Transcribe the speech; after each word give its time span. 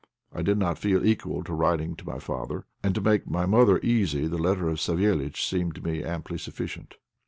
I 0.33 0.41
did 0.41 0.57
not 0.57 0.79
feel 0.79 1.05
equal 1.05 1.43
to 1.43 1.53
writing 1.53 1.95
to 1.97 2.07
my 2.07 2.17
father. 2.17 2.65
And 2.81 2.95
to 2.95 3.01
make 3.01 3.29
my 3.29 3.45
mother 3.45 3.79
easy 3.83 4.25
the 4.25 4.39
letter 4.41 4.67
of 4.67 4.79
Savéliitch 4.79 5.47
seemed 5.47 5.75
to 5.75 5.83
me 5.83 6.03
amply 6.03 6.39
sufficient. 6.39 6.95